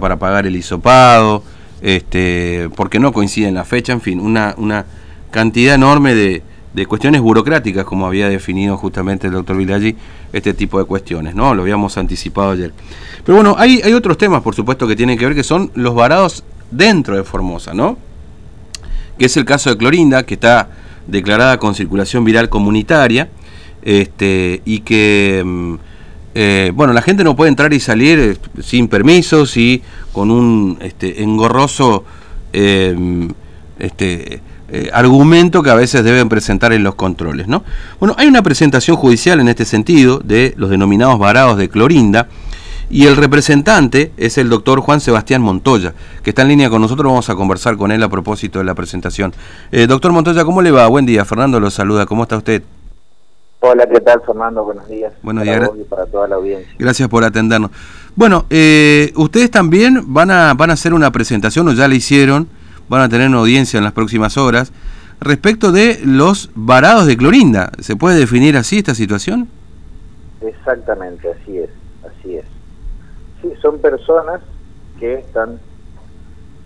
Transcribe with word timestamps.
para 0.00 0.18
pagar 0.18 0.46
el 0.46 0.56
hisopado, 0.56 1.44
este, 1.82 2.70
porque 2.76 2.98
no 2.98 3.12
coincide 3.12 3.48
en 3.48 3.54
la 3.54 3.66
fecha, 3.66 3.92
en 3.92 4.00
fin, 4.00 4.20
una, 4.20 4.54
una 4.56 4.86
cantidad 5.30 5.74
enorme 5.74 6.14
de, 6.14 6.42
de 6.72 6.86
cuestiones 6.86 7.20
burocráticas, 7.20 7.84
como 7.84 8.06
había 8.06 8.30
definido 8.30 8.78
justamente 8.78 9.26
el 9.26 9.34
doctor 9.34 9.54
Villaggi, 9.58 9.94
este 10.32 10.54
tipo 10.54 10.78
de 10.78 10.86
cuestiones, 10.86 11.34
¿no? 11.34 11.54
Lo 11.54 11.60
habíamos 11.60 11.98
anticipado 11.98 12.52
ayer. 12.52 12.72
Pero 13.22 13.36
bueno, 13.36 13.54
hay, 13.58 13.82
hay 13.84 13.92
otros 13.92 14.16
temas, 14.16 14.40
por 14.40 14.54
supuesto, 14.54 14.88
que 14.88 14.96
tienen 14.96 15.18
que 15.18 15.26
ver, 15.26 15.34
que 15.34 15.44
son 15.44 15.70
los 15.74 15.94
varados 15.94 16.42
dentro 16.70 17.14
de 17.14 17.22
Formosa, 17.22 17.74
¿no? 17.74 17.98
Que 19.18 19.26
es 19.26 19.36
el 19.36 19.44
caso 19.44 19.68
de 19.68 19.76
Clorinda, 19.76 20.22
que 20.22 20.32
está 20.32 20.70
declarada 21.06 21.58
con 21.58 21.74
circulación 21.74 22.24
viral 22.24 22.48
comunitaria, 22.48 23.28
este, 23.82 24.62
y 24.64 24.78
que... 24.80 25.76
Eh, 26.34 26.72
bueno, 26.74 26.92
la 26.92 27.02
gente 27.02 27.24
no 27.24 27.36
puede 27.36 27.50
entrar 27.50 27.72
y 27.72 27.80
salir 27.80 28.18
eh, 28.18 28.62
sin 28.62 28.88
permisos 28.88 29.56
y 29.56 29.82
con 30.12 30.30
un 30.30 30.78
este, 30.80 31.22
engorroso 31.22 32.04
eh, 32.52 33.28
este, 33.78 34.40
argumento 34.92 35.62
que 35.62 35.68
a 35.68 35.74
veces 35.74 36.02
deben 36.02 36.30
presentar 36.30 36.72
en 36.72 36.82
los 36.82 36.94
controles. 36.94 37.46
¿no? 37.46 37.62
Bueno, 38.00 38.14
hay 38.16 38.26
una 38.26 38.42
presentación 38.42 38.96
judicial 38.96 39.38
en 39.40 39.48
este 39.48 39.66
sentido 39.66 40.20
de 40.24 40.54
los 40.56 40.70
denominados 40.70 41.18
varados 41.18 41.58
de 41.58 41.68
Clorinda 41.68 42.28
y 42.88 43.04
el 43.04 43.16
representante 43.16 44.12
es 44.16 44.38
el 44.38 44.48
doctor 44.48 44.80
Juan 44.80 45.00
Sebastián 45.00 45.42
Montoya, 45.42 45.92
que 46.22 46.30
está 46.30 46.42
en 46.42 46.48
línea 46.48 46.70
con 46.70 46.80
nosotros, 46.80 47.06
vamos 47.06 47.28
a 47.28 47.34
conversar 47.34 47.76
con 47.76 47.92
él 47.92 48.02
a 48.02 48.08
propósito 48.08 48.60
de 48.60 48.64
la 48.64 48.74
presentación. 48.74 49.34
doctor 49.88 50.12
Montoya, 50.12 50.42
¿cómo 50.44 50.62
le 50.62 50.70
va? 50.70 50.86
Buen 50.88 51.04
día, 51.04 51.26
Fernando 51.26 51.60
lo 51.60 51.70
saluda, 51.70 52.06
¿cómo 52.06 52.22
está 52.22 52.38
usted? 52.38 52.62
Hola, 53.64 53.86
¿qué 53.86 54.00
tal, 54.00 54.20
Fernando? 54.26 54.64
Buenos 54.64 54.88
días. 54.88 55.12
Buenos 55.22 55.44
días. 55.44 55.70
y 55.78 55.84
para 55.84 56.04
toda 56.06 56.26
la 56.26 56.34
audiencia. 56.34 56.74
Gracias 56.80 57.08
por 57.08 57.22
atendernos. 57.22 57.70
Bueno, 58.16 58.44
eh, 58.50 59.12
ustedes 59.14 59.52
también 59.52 60.12
van 60.12 60.32
a, 60.32 60.52
van 60.54 60.70
a 60.70 60.72
hacer 60.72 60.92
una 60.92 61.12
presentación, 61.12 61.68
o 61.68 61.72
ya 61.72 61.86
la 61.86 61.94
hicieron, 61.94 62.48
van 62.88 63.02
a 63.02 63.08
tener 63.08 63.28
una 63.28 63.38
audiencia 63.38 63.78
en 63.78 63.84
las 63.84 63.92
próximas 63.92 64.36
horas, 64.36 64.72
respecto 65.20 65.70
de 65.70 66.00
los 66.04 66.50
varados 66.56 67.06
de 67.06 67.16
Clorinda. 67.16 67.70
¿Se 67.78 67.94
puede 67.94 68.18
definir 68.18 68.56
así 68.56 68.78
esta 68.78 68.96
situación? 68.96 69.48
Exactamente, 70.40 71.30
así 71.30 71.58
es, 71.58 71.70
así 72.04 72.38
es. 72.38 72.44
Sí, 73.42 73.52
son 73.62 73.78
personas 73.78 74.40
que 74.98 75.20
están, 75.20 75.60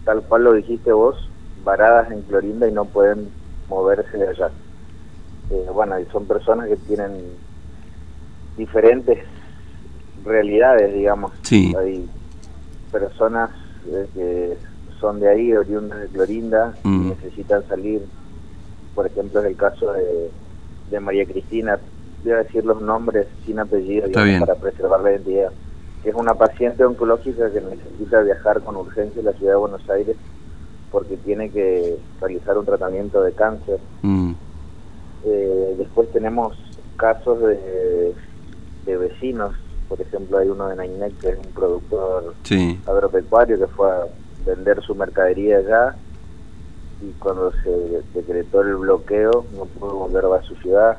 tal 0.07 0.23
cual 0.23 0.45
lo 0.45 0.55
dijiste 0.55 0.93
vos, 0.93 1.29
varadas 1.63 2.11
en 2.11 2.23
Clorinda 2.23 2.67
y 2.67 2.73
no 2.73 2.87
pueden 2.87 3.29
moverse 3.69 4.17
de 4.17 4.29
allá. 4.29 4.51
Eh, 5.51 5.67
bueno, 5.73 5.97
son 6.13 6.27
personas 6.27 6.69
que 6.69 6.77
tienen 6.77 7.13
diferentes 8.57 9.19
realidades, 10.25 10.93
digamos. 10.95 11.33
Hay 11.51 12.09
personas 12.91 13.51
eh, 13.87 14.07
que 14.15 14.57
son 15.01 15.21
de 15.21 15.29
ahí, 15.29 15.53
oriundas 15.53 16.01
de 16.01 16.07
Clorinda, 16.09 16.75
y 16.85 16.89
mm. 16.89 17.09
necesitan 17.11 17.67
salir, 17.69 18.03
por 18.95 19.07
ejemplo, 19.07 19.41
es 19.41 19.47
el 19.47 19.57
caso 19.57 19.93
de, 19.93 20.31
de 20.91 21.01
María 21.01 21.27
Cristina, 21.27 21.79
voy 22.25 22.33
a 22.33 22.43
decir 22.43 22.65
los 22.65 22.83
nombres 22.83 23.27
sin 23.45 23.59
apellido 23.59 24.11
para 24.11 24.55
preservar 24.57 25.01
la 25.01 25.13
identidad, 25.13 25.53
que 26.03 26.09
es 26.09 26.15
una 26.15 26.35
paciente 26.35 26.85
oncológica 26.85 27.51
que 27.53 27.61
necesita 27.61 28.21
viajar 28.23 28.63
con 28.63 28.77
urgencia 28.77 29.23
a 29.23 29.27
la 29.27 29.33
ciudad 29.35 29.53
de 29.53 29.59
Buenos 29.59 29.89
Aires 29.91 30.17
porque 30.91 31.17
tiene 31.19 31.51
que 31.51 31.99
realizar 32.21 32.57
un 32.57 32.65
tratamiento 32.65 33.23
de 33.23 33.33
cáncer. 33.33 33.79
Mm. 34.03 34.26
Después 35.87 36.11
tenemos 36.11 36.59
casos 36.97 37.39
de, 37.41 38.97
vecinos, 38.99 39.55
por 39.89 40.01
ejemplo 40.01 40.39
hay 40.39 40.49
uno 40.49 40.67
de 40.67 40.75
Nainec 40.75 41.17
que 41.21 41.29
es 41.29 41.39
un 41.39 41.53
productor 41.53 42.35
agropecuario 42.87 43.57
que 43.57 43.69
fue 43.69 43.89
a 43.89 44.07
vender 44.45 44.83
su 44.83 44.97
mercadería 44.97 45.59
allá 45.59 45.95
y 47.01 47.13
cuando 47.21 47.53
se 47.63 48.03
decretó 48.15 48.63
el 48.63 48.75
bloqueo 48.77 49.45
no 49.57 49.65
pudo 49.67 50.09
volver 50.09 50.25
a 50.25 50.43
su 50.43 50.57
ciudad. 50.57 50.99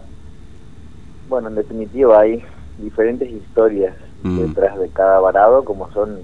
Bueno, 1.28 1.50
en 1.50 1.56
definitiva 1.56 2.22
hay 2.22 2.42
diferentes 2.78 3.30
historias 3.30 3.94
mm. 4.24 4.40
detrás 4.40 4.80
de 4.80 4.88
cada 4.90 5.20
varado, 5.20 5.66
como 5.66 5.92
son 5.92 6.20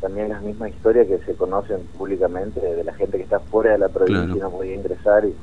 también 0.00 0.30
las 0.30 0.42
mismas 0.42 0.70
historias 0.70 1.08
que 1.08 1.18
se 1.18 1.34
conocen 1.34 1.82
públicamente 1.98 2.58
de 2.60 2.84
la 2.84 2.94
gente 2.94 3.18
que 3.18 3.24
está 3.24 3.40
fuera 3.40 3.72
de 3.72 3.78
la 3.78 3.88
provincia 3.88 4.34
y 4.34 4.40
no 4.40 4.50
podía 4.50 4.74
ingresar 4.74 5.26
y 5.26 5.34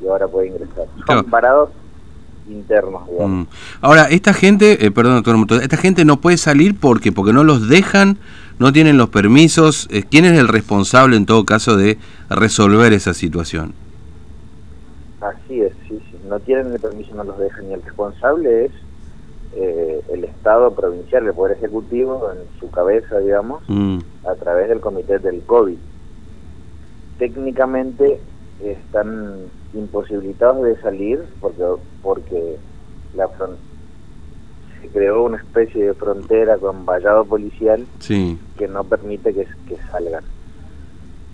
y 0.00 0.08
ahora 0.08 0.28
puede 0.28 0.48
ingresar. 0.48 0.86
Son 1.06 1.24
parados 1.24 1.70
internos, 2.48 3.02
mm. 3.10 3.42
Ahora, 3.80 4.04
esta 4.04 4.34
gente, 4.34 4.84
eh, 4.84 4.90
perdón, 4.90 5.22
doctor, 5.22 5.62
esta 5.62 5.76
gente 5.76 6.04
no 6.04 6.20
puede 6.20 6.36
salir 6.36 6.78
porque 6.78 7.12
porque 7.12 7.32
no 7.32 7.44
los 7.44 7.68
dejan, 7.68 8.18
no 8.58 8.72
tienen 8.72 8.98
los 8.98 9.08
permisos. 9.08 9.88
Eh, 9.90 10.04
¿Quién 10.08 10.24
es 10.24 10.38
el 10.38 10.48
responsable 10.48 11.16
en 11.16 11.26
todo 11.26 11.44
caso 11.44 11.76
de 11.76 11.98
resolver 12.28 12.92
esa 12.92 13.14
situación? 13.14 13.74
Así 15.20 15.60
es, 15.60 15.72
sí, 15.88 15.98
sí. 16.10 16.18
No 16.28 16.38
tienen 16.40 16.72
el 16.72 16.80
permiso, 16.80 17.14
no 17.14 17.24
los 17.24 17.38
dejan. 17.38 17.70
Y 17.70 17.74
el 17.74 17.82
responsable 17.82 18.66
es 18.66 18.72
eh, 19.56 20.02
el 20.12 20.24
Estado 20.24 20.74
provincial, 20.74 21.26
el 21.26 21.32
Poder 21.32 21.56
Ejecutivo, 21.56 22.30
en 22.30 22.60
su 22.60 22.70
cabeza, 22.70 23.18
digamos, 23.18 23.62
mm. 23.68 23.98
a 24.26 24.34
través 24.34 24.68
del 24.68 24.80
Comité 24.80 25.18
del 25.18 25.42
COVID. 25.42 25.78
Técnicamente 27.18 28.20
están 28.62 29.36
imposibilitados 29.74 30.64
de 30.64 30.80
salir 30.80 31.24
porque 31.40 31.64
porque 32.02 32.56
la 33.14 33.28
se 34.80 34.88
creó 34.88 35.24
una 35.24 35.38
especie 35.38 35.86
de 35.86 35.94
frontera 35.94 36.58
con 36.58 36.84
vallado 36.84 37.24
policial 37.24 37.86
que 38.58 38.68
no 38.68 38.84
permite 38.84 39.32
que, 39.32 39.46
que 39.68 39.76
salgan. 39.90 40.24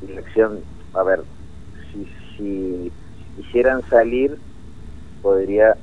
Dirección, 0.00 0.60
a 0.94 1.02
ver, 1.02 1.22
si, 1.92 2.06
si 2.36 2.92
quisieran 3.36 3.82
salir, 3.88 4.38
podría 5.22 5.76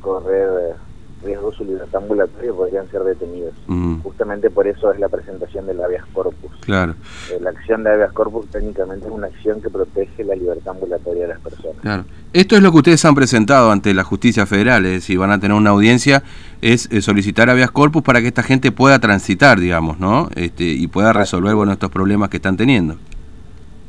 correr 0.00 0.76
riesgo 1.22 1.52
su 1.52 1.64
libertad 1.64 2.02
ambulatoria 2.02 2.52
podrían 2.52 2.88
ser 2.90 3.02
detenidos. 3.02 3.54
Justamente 4.02 4.50
por 4.50 4.66
eso 4.66 4.92
es 4.92 5.00
la 5.00 5.08
presentación 5.08 5.66
del 5.66 5.80
habeas 5.82 6.06
corpus. 6.12 6.50
Claro. 6.60 6.94
Eh, 7.30 7.38
la 7.40 7.50
acción 7.50 7.84
de 7.84 7.92
habeas 7.92 8.12
corpus 8.12 8.46
técnicamente 8.48 9.06
es 9.06 9.12
una 9.12 9.26
acción 9.26 9.60
que 9.60 9.70
protege 9.70 10.24
la 10.24 10.34
libertad 10.34 10.74
ambulatoria 10.74 11.22
de 11.22 11.28
las 11.28 11.40
personas. 11.40 11.76
Claro. 11.80 12.04
Esto 12.32 12.56
es 12.56 12.62
lo 12.62 12.70
que 12.70 12.78
ustedes 12.78 13.04
han 13.04 13.14
presentado 13.14 13.70
ante 13.70 13.94
la 13.94 14.04
justicia 14.04 14.46
federal, 14.46 14.84
es 14.86 14.92
decir, 14.92 15.18
van 15.18 15.30
a 15.30 15.40
tener 15.40 15.56
una 15.56 15.70
audiencia, 15.70 16.22
es, 16.60 16.88
solicitar 17.00 17.48
habeas 17.50 17.70
corpus 17.70 18.02
para 18.02 18.20
que 18.20 18.28
esta 18.28 18.42
gente 18.42 18.70
pueda 18.70 18.98
transitar, 18.98 19.58
digamos, 19.58 19.98
¿no? 19.98 20.28
Este, 20.34 20.64
y 20.64 20.86
pueda 20.88 21.12
resolver 21.12 21.54
bueno, 21.54 21.72
estos 21.72 21.90
problemas 21.90 22.28
que 22.28 22.36
están 22.36 22.56
teniendo. 22.56 22.96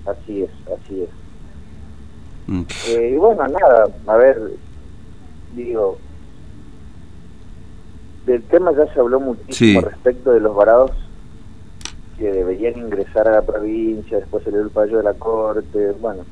Así 0.06 0.44
es, 0.44 0.50
así 0.66 1.04
es. 1.04 1.10
Mm. 2.48 2.64
Eh, 2.88 3.12
y 3.14 3.18
bueno, 3.18 3.44
nada, 3.48 3.88
a 4.08 4.16
ver, 4.16 4.40
digo, 5.56 5.98
del 8.30 8.44
tema 8.44 8.72
ya 8.72 8.86
se 8.94 9.00
habló 9.00 9.20
muchísimo 9.20 9.82
respecto 9.82 10.32
de 10.32 10.40
los 10.40 10.56
varados 10.56 10.92
que 12.18 12.32
deberían 12.32 12.78
ingresar 12.78 13.28
a 13.28 13.32
la 13.32 13.42
provincia, 13.42 14.20
después 14.20 14.44
salió 14.44 14.62
el 14.62 14.70
fallo 14.70 14.98
de 14.98 15.04
la 15.04 15.14
corte, 15.14 15.94
bueno, 16.00 16.24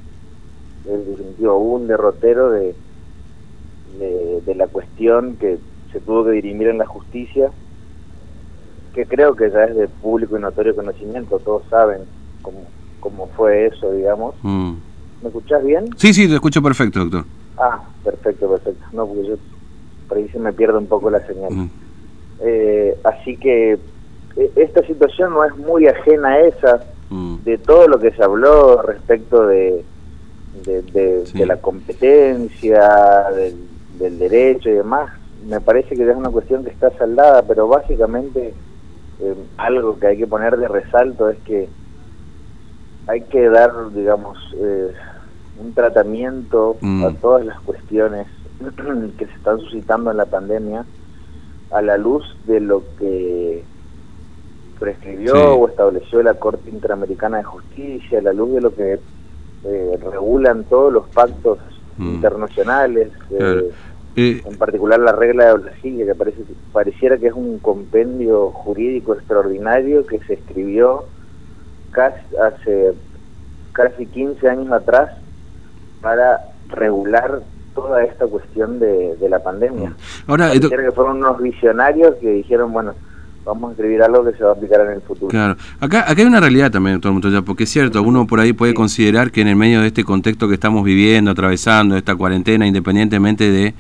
en 0.86 1.10
definitiva 1.10 1.54
hubo 1.54 1.76
un 1.76 1.88
derrotero 1.88 2.52
de, 2.52 2.76
de, 3.98 4.56
la 4.56 4.68
cuestión 4.68 5.38
que 5.38 5.58
se 5.92 6.00
tuvo 6.02 6.26
que 6.26 6.32
dirimir 6.32 6.68
en 6.68 6.78
la 6.78 6.86
justicia, 6.86 7.52
que 8.94 9.06
creo 9.06 9.36
que 9.36 9.50
ya 9.50 9.64
es 9.64 9.76
de 9.76 9.88
público 9.88 10.38
y 10.38 10.42
notorio 10.42 10.76
conocimiento, 10.76 11.40
todos 11.40 11.64
saben 11.70 12.02
cómo, 12.42 12.66
cómo 13.00 13.28
fue 13.36 13.68
eso, 13.68 13.92
digamos. 13.92 14.36
Mm. 14.44 14.74
¿Me 15.22 15.28
escuchás 15.30 15.64
bien? 15.64 15.90
Sí, 15.98 16.14
sí, 16.14 16.28
te 16.28 16.36
escucho 16.36 16.62
perfecto, 16.62 17.00
doctor. 17.00 17.26
Ah, 17.58 17.82
perfecto, 18.04 18.50
perfecto. 18.50 18.86
No, 18.92 19.08
porque 19.08 19.28
yo 19.28 19.36
por 20.08 20.18
ahí 20.18 20.28
se 20.30 20.40
me 20.40 20.54
pierde 20.54 20.78
un 20.78 20.88
poco 20.88 21.10
la 21.10 21.26
señal. 21.26 21.52
Mm. 21.52 21.70
Eh, 22.42 22.98
así 23.04 23.38
que 23.38 23.78
e, 24.36 24.52
esta 24.56 24.86
situación 24.86 25.34
no 25.34 25.44
es 25.44 25.56
muy 25.58 25.88
ajena 25.88 26.30
a 26.30 26.40
esa, 26.42 26.86
mm. 27.10 27.38
de 27.44 27.58
todo 27.58 27.88
lo 27.88 28.00
que 28.00 28.12
se 28.12 28.24
habló 28.24 28.82
respecto 28.82 29.48
de, 29.48 29.84
de, 30.64 31.46
la 31.46 31.58
competencia, 31.58 33.26
del, 34.00 34.20
derecho 34.20 34.70
y 34.70 34.74
demás. 34.74 35.12
Me 35.48 35.62
parece 35.62 35.96
que 35.96 36.10
es 36.10 36.16
una 36.16 36.30
cuestión 36.30 36.64
que 36.64 36.72
está 36.72 36.92
saldada, 36.98 37.44
pero 37.44 37.68
básicamente 37.68 38.54
eh, 39.20 39.36
algo 39.58 40.00
que 40.00 40.08
hay 40.08 40.18
que 40.18 40.28
poner 40.28 40.58
de 40.58 40.68
resalto 40.68 41.30
es 41.30 41.38
que 41.40 41.70
hay 43.08 43.22
que 43.22 43.50
dar, 43.50 43.72
digamos, 43.94 44.38
eh, 44.58 44.92
un 45.60 45.74
tratamiento 45.74 46.78
a 46.82 46.86
mm. 46.86 47.16
todas 47.22 47.46
las 47.46 47.60
cuestiones 47.62 48.28
que 49.18 49.26
se 49.26 49.34
están 49.34 49.60
suscitando 49.60 50.12
en 50.12 50.18
la 50.18 50.26
pandemia 50.26 50.86
a 51.72 51.82
la 51.82 51.98
luz 51.98 52.24
de 52.46 52.60
lo 52.60 52.84
que 52.98 53.64
prescribió 54.80 55.56
o 55.56 55.68
estableció 55.68 56.22
la 56.22 56.36
Corte 56.36 56.70
Interamericana 56.70 57.38
de 57.38 57.44
Justicia, 57.44 58.20
a 58.20 58.22
la 58.22 58.34
luz 58.34 58.54
de 58.54 58.62
lo 58.62 58.74
que 58.74 59.00
eh, 59.64 60.00
regulan 60.12 60.64
todos 60.66 60.94
los 60.94 61.08
pactos 61.10 61.60
mm. 61.98 62.16
internacionales, 62.16 63.12
eh, 63.32 63.72
en 64.16 64.58
particular 64.58 65.00
la 65.00 65.12
regla 65.12 65.46
de 65.46 65.54
Brasilia, 65.54 66.06
que 66.06 66.16
parece, 66.16 66.42
pareciera 66.72 67.18
que 67.18 67.28
es 67.28 67.34
un 67.34 67.60
compendio 67.60 68.50
jurídico 68.52 69.14
extraordinario 69.14 70.06
que 70.08 70.20
se 70.20 70.34
escribió 70.34 71.06
casi, 71.92 72.36
hace 72.38 72.94
casi 73.74 74.08
15 74.08 74.50
años 74.50 74.72
atrás 74.72 75.12
para 76.02 76.52
regular 76.70 77.42
toda 77.78 78.04
esta 78.04 78.26
cuestión 78.26 78.80
de, 78.80 79.16
la 79.30 79.44
pandemia. 79.44 79.94
Ahora, 80.26 80.52
que 80.52 80.92
fueron 80.96 81.18
unos 81.18 81.40
visionarios 81.40 82.16
que 82.20 82.32
dijeron, 82.32 82.74
bueno, 82.74 82.96
vamos 83.46 83.70
a 83.70 83.72
escribir 83.74 84.02
algo 84.02 84.26
que 84.26 84.36
se 84.36 84.44
va 84.44 84.50
a 84.50 84.54
aplicar 84.54 84.82
en 84.82 84.94
el 84.94 85.02
futuro. 85.02 85.28
Claro, 85.28 85.56
acá, 85.80 86.10
acá 86.10 86.20
hay 86.20 86.28
una 86.28 86.40
realidad 86.40 86.72
también, 86.72 86.96
doctor 86.96 87.12
Montoya, 87.12 87.44
porque 87.44 87.66
es 87.66 87.70
cierto, 87.70 88.02
uno 88.02 88.26
por 88.26 88.40
ahí 88.40 88.54
puede 88.54 88.74
considerar 88.74 89.30
que 89.30 89.42
en 89.42 89.48
el 89.48 89.56
medio 89.56 89.82
de 89.82 89.88
este 89.88 90.04
contexto 90.04 90.48
que 90.48 90.56
estamos 90.56 90.84
viviendo, 90.84 91.30
atravesando 91.30 91.96
esta 91.96 92.16
cuarentena, 92.16 92.66
independientemente 92.66 93.52
de 93.52 93.76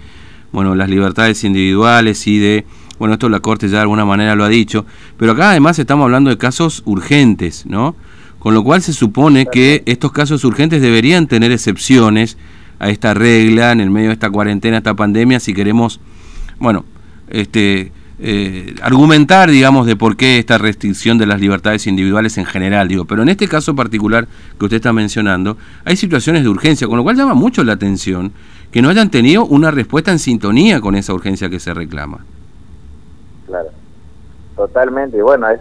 bueno 0.52 0.76
las 0.76 0.90
libertades 0.90 1.44
individuales 1.44 2.28
y 2.28 2.40
de 2.40 2.66
bueno, 3.00 3.16
esto 3.16 3.30
la 3.30 3.40
Corte 3.40 3.68
ya 3.68 3.78
de 3.78 3.82
alguna 3.82 4.06
manera 4.06 4.36
lo 4.36 4.44
ha 4.44 4.50
dicho, 4.50 4.86
pero 5.18 5.32
acá 5.32 5.50
además 5.50 5.80
estamos 5.80 6.04
hablando 6.04 6.30
de 6.30 6.38
casos 6.38 6.84
urgentes, 6.86 7.66
¿no? 7.66 7.96
Con 8.38 8.54
lo 8.54 8.64
cual 8.64 8.84
se 8.84 8.94
supone 8.94 9.48
que 9.48 9.82
estos 9.88 10.12
casos 10.12 10.44
urgentes 10.46 10.84
deberían 10.84 11.26
tener 11.28 11.52
excepciones 11.52 12.38
a 12.80 12.90
esta 12.90 13.14
regla 13.14 13.72
en 13.72 13.82
el 13.82 13.90
medio 13.90 14.08
de 14.08 14.14
esta 14.14 14.30
cuarentena, 14.30 14.78
esta 14.78 14.94
pandemia, 14.94 15.40
si 15.40 15.54
queremos, 15.54 16.00
bueno, 16.60 16.86
este, 17.30 17.92
eh, 18.20 18.76
argumentar, 18.82 19.50
digamos, 19.52 19.86
de 19.86 19.96
por 19.96 20.18
qué 20.18 20.40
esta 20.40 20.58
restricción 20.58 21.20
de 21.20 21.28
las 21.28 21.40
libertades 21.40 21.86
individuales 21.86 22.38
en 22.38 22.46
general, 22.46 22.88
digo, 22.88 23.06
pero 23.06 23.22
en 23.22 23.30
este 23.30 23.48
caso 23.48 23.76
particular 23.76 24.28
que 24.58 24.66
usted 24.66 24.78
está 24.78 24.92
mencionando, 24.92 25.58
hay 25.86 25.96
situaciones 25.98 26.44
de 26.44 26.50
urgencia, 26.50 26.88
con 26.88 26.98
lo 26.98 27.04
cual 27.04 27.16
llama 27.16 27.36
mucho 27.36 27.64
la 27.64 27.74
atención 27.74 28.32
que 28.72 28.82
no 28.82 28.90
hayan 28.90 29.12
tenido 29.12 29.46
una 29.46 29.70
respuesta 29.72 30.12
en 30.12 30.20
sintonía 30.20 30.82
con 30.82 30.96
esa 30.96 31.14
urgencia 31.14 31.50
que 31.50 31.60
se 31.60 31.74
reclama. 31.74 32.26
Claro, 33.46 33.70
totalmente, 34.56 35.22
bueno, 35.22 35.50
es, 35.50 35.60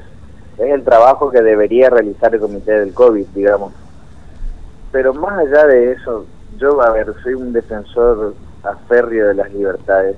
es 0.59 0.73
el 0.73 0.83
trabajo 0.83 1.31
que 1.31 1.43
debería 1.43 1.91
realizar 1.91 2.35
el 2.35 2.41
comité 2.41 2.81
del 2.81 2.95
COVID, 2.95 3.27
digamos. 3.35 3.75
Pero 4.93 5.13
más 5.13 5.39
allá 5.39 5.67
de 5.67 5.93
eso, 5.93 6.25
yo, 6.59 6.81
a 6.81 6.91
ver, 6.93 7.13
soy 7.23 7.35
un 7.35 7.53
defensor 7.53 8.35
aférreo 8.63 9.29
de 9.29 9.35
las 9.35 9.53
libertades 9.53 10.17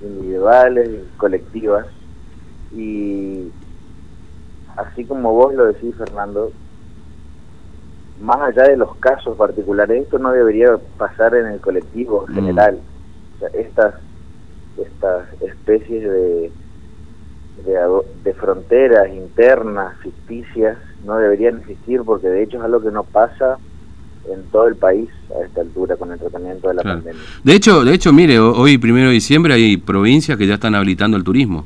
individuales 0.00 0.88
y 0.90 1.16
colectivas 1.16 1.86
y 2.72 3.50
así 4.76 5.04
como 5.04 5.32
vos 5.32 5.54
lo 5.54 5.66
decís, 5.66 5.94
Fernando, 5.96 6.52
más 8.20 8.38
allá 8.40 8.64
de 8.64 8.76
los 8.76 8.96
casos 8.96 9.36
particulares, 9.36 10.02
esto 10.02 10.18
no 10.18 10.32
debería 10.32 10.76
pasar 10.96 11.34
en 11.34 11.46
el 11.46 11.60
colectivo 11.60 12.26
mm. 12.28 12.34
general. 12.34 12.78
estas, 13.54 13.94
estas 14.76 15.26
especies 15.42 16.02
de, 16.02 16.52
de, 17.64 18.02
de, 18.24 18.34
fronteras 18.34 19.08
internas, 19.10 19.96
ficticias, 19.98 20.78
no 21.04 21.16
deberían 21.16 21.58
existir 21.58 22.02
porque 22.02 22.28
de 22.28 22.42
hecho 22.42 22.58
es 22.58 22.64
algo 22.64 22.80
que 22.80 22.90
no 22.90 23.04
pasa 23.04 23.58
en 24.32 24.42
todo 24.50 24.68
el 24.68 24.76
país 24.76 25.08
a 25.30 25.44
esta 25.44 25.60
altura 25.60 25.96
con 25.96 26.12
el 26.12 26.18
tratamiento 26.18 26.68
de 26.68 26.74
la 26.74 26.82
pandemia. 26.82 27.20
De 27.42 27.54
hecho, 27.54 27.84
de 27.84 27.94
hecho, 27.94 28.12
mire, 28.12 28.38
hoy 28.38 28.78
primero 28.78 29.08
de 29.08 29.14
diciembre 29.14 29.54
hay 29.54 29.76
provincias 29.76 30.36
que 30.38 30.46
ya 30.46 30.54
están 30.54 30.74
habilitando 30.74 31.16
el 31.16 31.24
turismo. 31.24 31.64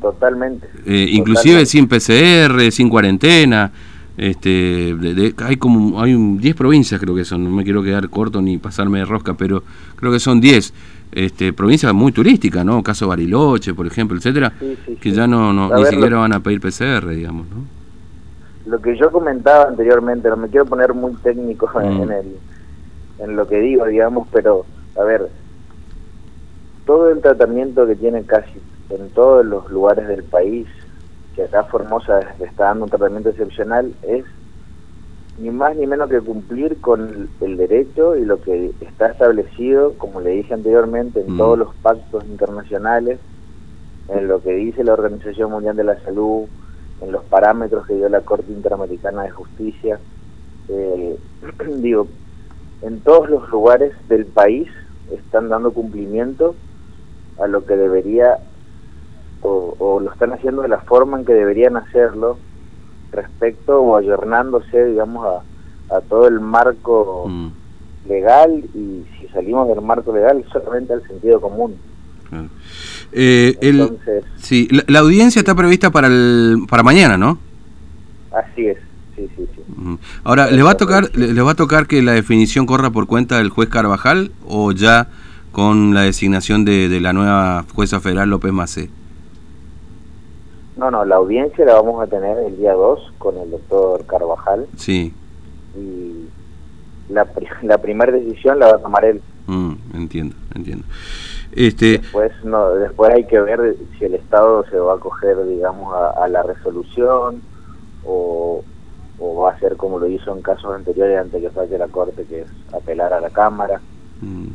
Totalmente. 0.00 0.66
Eh, 0.86 1.08
inclusive 1.10 1.66
sin 1.66 1.86
PCR, 1.86 2.70
sin 2.70 2.88
cuarentena. 2.88 3.70
Este, 4.16 4.94
hay 5.38 5.56
como 5.56 6.02
hay 6.02 6.14
10 6.14 6.54
provincias 6.54 7.00
creo 7.00 7.14
que 7.14 7.24
son, 7.24 7.44
no 7.44 7.50
me 7.50 7.64
quiero 7.64 7.82
quedar 7.82 8.10
corto 8.10 8.42
ni 8.42 8.58
pasarme 8.58 8.98
de 8.98 9.06
rosca, 9.06 9.34
pero 9.34 9.62
creo 9.96 10.12
que 10.12 10.20
son 10.20 10.42
10 10.42 10.74
este, 11.12 11.52
provincias 11.54 11.94
muy 11.94 12.12
turísticas, 12.12 12.64
¿no? 12.64 12.82
Caso 12.82 13.08
Bariloche, 13.08 13.72
por 13.72 13.86
ejemplo, 13.86 14.18
etcétera, 14.18 14.52
que 15.00 15.10
ya 15.12 15.26
no, 15.26 15.52
no 15.52 15.74
ni 15.74 15.86
siquiera 15.86 16.18
van 16.18 16.34
a 16.34 16.40
pedir 16.40 16.60
PCR, 16.60 17.08
digamos, 17.08 17.46
¿no? 17.48 17.79
Lo 18.70 18.80
que 18.80 18.96
yo 18.96 19.10
comentaba 19.10 19.64
anteriormente, 19.64 20.28
no 20.28 20.36
me 20.36 20.48
quiero 20.48 20.64
poner 20.64 20.94
muy 20.94 21.12
técnico 21.16 21.68
en, 21.80 22.06
mm. 22.06 22.12
el, 22.12 22.36
en 23.18 23.36
lo 23.36 23.46
que 23.46 23.58
digo, 23.58 23.84
digamos, 23.86 24.28
pero 24.32 24.64
a 24.98 25.02
ver, 25.02 25.28
todo 26.86 27.10
el 27.10 27.20
tratamiento 27.20 27.86
que 27.86 27.96
tiene 27.96 28.22
casi 28.22 28.60
en 28.90 29.10
todos 29.10 29.44
los 29.44 29.70
lugares 29.70 30.06
del 30.06 30.22
país, 30.22 30.68
que 31.34 31.44
acá 31.44 31.64
Formosa 31.64 32.20
está 32.38 32.66
dando 32.66 32.84
un 32.84 32.90
tratamiento 32.90 33.30
excepcional, 33.30 33.92
es 34.02 34.24
ni 35.38 35.50
más 35.50 35.76
ni 35.76 35.86
menos 35.86 36.08
que 36.08 36.20
cumplir 36.20 36.80
con 36.80 37.28
el 37.40 37.56
derecho 37.56 38.16
y 38.16 38.24
lo 38.24 38.40
que 38.40 38.72
está 38.80 39.08
establecido, 39.08 39.94
como 39.96 40.20
le 40.20 40.30
dije 40.30 40.54
anteriormente, 40.54 41.20
en 41.20 41.34
mm. 41.34 41.38
todos 41.38 41.58
los 41.58 41.74
pactos 41.76 42.24
internacionales, 42.24 43.18
en 44.08 44.28
lo 44.28 44.40
que 44.42 44.52
dice 44.52 44.84
la 44.84 44.92
Organización 44.92 45.50
Mundial 45.50 45.76
de 45.76 45.84
la 45.84 46.00
Salud, 46.00 46.46
en 47.00 47.12
los 47.12 47.24
parámetros 47.24 47.86
que 47.86 47.94
dio 47.94 48.08
la 48.08 48.20
Corte 48.20 48.52
Interamericana 48.52 49.22
de 49.22 49.30
Justicia. 49.30 49.98
Eh, 50.68 51.18
digo, 51.76 52.06
en 52.82 53.00
todos 53.00 53.28
los 53.28 53.48
lugares 53.50 53.92
del 54.08 54.26
país 54.26 54.68
están 55.10 55.48
dando 55.48 55.72
cumplimiento 55.72 56.54
a 57.38 57.46
lo 57.46 57.64
que 57.64 57.76
debería 57.76 58.38
o, 59.42 60.00
lo 60.00 60.12
están 60.12 60.32
haciendo 60.32 60.62
de 60.62 60.68
la 60.68 60.80
forma 60.80 61.18
en 61.18 61.24
que 61.24 61.32
deberían 61.32 61.76
hacerlo 61.76 62.36
respecto 63.10 63.80
o 63.80 63.96
ayornándose, 63.96 64.84
digamos, 64.84 65.26
a, 65.26 65.96
a 65.96 66.00
todo 66.02 66.28
el 66.28 66.40
marco 66.40 67.24
mm. 67.26 67.48
legal 68.06 68.62
y 68.74 69.06
si 69.18 69.28
salimos 69.28 69.66
del 69.68 69.80
marco 69.80 70.12
legal 70.12 70.44
solamente 70.52 70.92
al 70.92 71.06
sentido 71.06 71.40
común. 71.40 71.76
Eh, 73.12 73.56
sí, 74.36 74.68
la, 74.86 75.00
audiencia 75.00 75.40
está 75.40 75.54
prevista 75.54 75.90
para 75.90 76.06
el, 76.06 76.64
para 76.68 76.82
mañana, 76.82 77.16
¿no? 77.16 77.38
Así 78.32 78.66
es, 78.66 78.78
sí, 79.16 79.28
sí, 79.36 79.46
sí. 79.54 79.62
Ahora, 80.24 80.50
¿le 80.50 80.62
va 80.62 80.72
a 80.72 80.76
tocar 80.76 81.10
le, 81.16 81.42
va 81.42 81.52
a 81.52 81.56
tocar 81.56 81.86
que 81.86 82.02
la 82.02 82.12
definición 82.12 82.66
corra 82.66 82.90
por 82.90 83.06
cuenta 83.06 83.38
del 83.38 83.48
juez 83.48 83.68
Carvajal 83.68 84.32
o 84.46 84.72
ya 84.72 85.08
con 85.52 85.94
la 85.94 86.02
designación 86.02 86.64
de, 86.64 87.00
la 87.00 87.12
nueva 87.12 87.64
jueza 87.74 88.00
federal 88.00 88.30
López 88.30 88.52
Macé? 88.52 88.90
No, 90.76 90.90
no, 90.90 91.04
la 91.04 91.16
audiencia 91.16 91.64
la 91.64 91.74
vamos 91.74 92.02
a 92.02 92.06
tener 92.06 92.38
el 92.38 92.56
día 92.56 92.72
2 92.72 93.12
con 93.18 93.36
el 93.36 93.50
doctor 93.50 94.06
Carvajal. 94.06 94.66
Sí. 94.76 95.12
Y 95.76 97.12
la, 97.12 97.26
la 97.62 97.78
primera 97.78 98.12
decisión 98.12 98.58
la 98.58 98.68
va 98.68 98.76
a 98.76 98.78
tomar 98.78 99.04
él. 99.04 99.20
Mm, 99.46 99.72
entiendo, 99.94 100.36
entiendo. 100.54 100.84
Este... 101.52 101.98
Después, 101.98 102.32
no, 102.44 102.70
después 102.74 103.12
hay 103.12 103.24
que 103.24 103.40
ver 103.40 103.76
si 103.98 104.04
el 104.04 104.14
Estado 104.14 104.64
se 104.70 104.78
va 104.78 104.92
a 104.92 104.96
acoger, 104.96 105.44
digamos, 105.46 105.94
a, 105.94 106.28
la 106.28 106.42
resolución 106.42 107.42
o, 108.04 108.64
va 109.20 109.52
a 109.52 109.58
ser 109.58 109.76
como 109.76 109.98
lo 109.98 110.06
hizo 110.06 110.34
en 110.34 110.42
casos 110.42 110.74
anteriores 110.74 111.18
antes 111.18 111.42
que 111.42 111.50
falle 111.50 111.76
la 111.76 111.88
Corte, 111.88 112.24
que 112.24 112.42
es 112.42 112.48
apelar 112.72 113.12
a 113.12 113.20
la 113.20 113.30
Cámara. 113.30 113.80
Mm, 114.20 114.46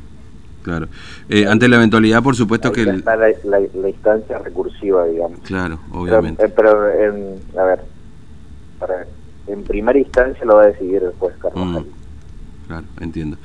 claro. 0.64 0.88
Eh, 1.30 1.46
ante 1.48 1.68
la 1.68 1.75
eventualidad, 1.78 2.24
por 2.24 2.36
supuesto 2.36 2.72
que... 2.72 2.84
Está 2.84 3.16
la, 3.16 3.28
la, 3.44 3.90
instancia 3.90 4.40
recursiva, 4.40 5.06
digamos. 5.06 5.40
Claro, 5.42 5.80
obviamente. 5.92 6.48
Pero, 6.50 6.90
eh, 6.90 7.06
en, 7.06 7.60
a 7.60 7.64
ver, 7.64 7.82
para, 8.80 9.06
en 9.48 9.64
primera 9.64 10.00
instancia 10.00 10.46
lo 10.46 10.56
va 10.56 10.64
a 10.64 10.68
decidir 10.68 11.04
el 11.04 11.14
juez 11.14 11.36
Carvajal. 11.38 11.84
Mm, 11.84 12.05
claro, 12.67 12.86
entiendo. 13.00 13.38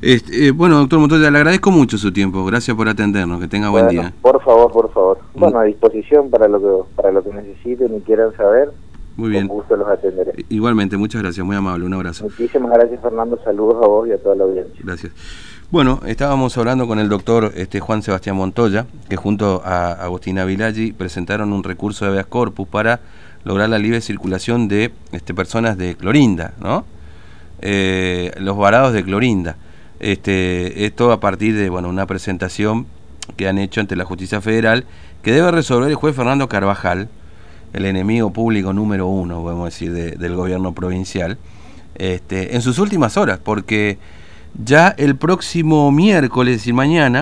Este, 0.00 0.48
eh, 0.48 0.50
bueno, 0.50 0.78
doctor 0.78 0.98
Montoya, 0.98 1.30
le 1.30 1.38
agradezco 1.38 1.70
mucho 1.70 1.98
su 1.98 2.12
tiempo. 2.12 2.44
Gracias 2.44 2.76
por 2.76 2.88
atendernos. 2.88 3.40
Que 3.40 3.48
tenga 3.48 3.68
buen 3.70 3.88
día. 3.88 4.12
Por 4.22 4.42
favor, 4.42 4.72
por 4.72 4.92
favor. 4.92 5.18
Mm. 5.34 5.40
Bueno, 5.40 5.58
a 5.58 5.64
disposición 5.64 6.30
para 6.30 6.48
lo 6.48 6.60
que 6.60 6.94
para 6.96 7.12
lo 7.12 7.22
que 7.22 7.32
necesiten 7.32 7.96
y 7.96 8.00
quieran 8.00 8.34
saber. 8.36 8.72
Muy 9.16 9.30
bien. 9.30 9.46
Con 9.46 9.58
gusto 9.58 9.76
los 9.76 9.88
atenderé. 9.88 10.32
Igualmente, 10.48 10.96
muchas 10.96 11.22
gracias. 11.22 11.44
Muy 11.44 11.56
amable. 11.56 11.84
Un 11.84 11.94
abrazo. 11.94 12.24
Muchísimas 12.24 12.72
gracias, 12.72 13.00
Fernando. 13.02 13.38
Saludos 13.44 13.76
a 13.82 13.86
vos 13.86 14.08
y 14.08 14.12
a 14.12 14.18
toda 14.18 14.34
la 14.36 14.44
audiencia. 14.44 14.80
Gracias. 14.82 15.12
Bueno, 15.70 16.00
estábamos 16.06 16.58
hablando 16.58 16.86
con 16.86 16.98
el 16.98 17.08
doctor 17.08 17.52
este, 17.54 17.80
Juan 17.80 18.02
Sebastián 18.02 18.36
Montoya, 18.36 18.84
que 19.08 19.16
junto 19.16 19.62
a 19.64 19.92
Agustina 19.92 20.44
Vilaggi 20.44 20.92
presentaron 20.92 21.50
un 21.52 21.64
recurso 21.64 22.04
de 22.04 22.10
habeas 22.10 22.26
corpus 22.26 22.68
para 22.68 23.00
lograr 23.44 23.70
la 23.70 23.78
libre 23.78 24.02
circulación 24.02 24.68
de 24.68 24.92
este, 25.12 25.32
personas 25.32 25.78
de 25.78 25.94
Clorinda, 25.94 26.52
¿no? 26.60 26.84
Eh, 27.62 28.32
los 28.38 28.56
varados 28.56 28.92
de 28.92 29.04
Clorinda. 29.04 29.56
Este, 30.00 30.84
esto 30.84 31.12
a 31.12 31.20
partir 31.20 31.54
de 31.56 31.70
bueno, 31.70 31.88
una 31.88 32.06
presentación 32.06 32.86
que 33.36 33.46
han 33.46 33.58
hecho 33.58 33.80
ante 33.80 33.94
la 33.94 34.04
justicia 34.04 34.40
federal 34.40 34.84
que 35.22 35.30
debe 35.30 35.52
resolver 35.52 35.88
el 35.88 35.94
juez 35.94 36.16
Fernando 36.16 36.48
Carvajal, 36.48 37.08
el 37.72 37.86
enemigo 37.86 38.32
público 38.32 38.72
número 38.72 39.06
uno, 39.06 39.42
podemos 39.42 39.66
decir, 39.66 39.92
del 39.92 40.34
gobierno 40.34 40.72
provincial, 40.72 41.38
este, 41.94 42.56
en 42.56 42.62
sus 42.62 42.80
últimas 42.80 43.16
horas, 43.16 43.38
porque 43.38 43.98
ya 44.62 44.88
el 44.98 45.14
próximo 45.14 45.92
miércoles 45.92 46.66
y 46.66 46.72
mañana 46.72 47.20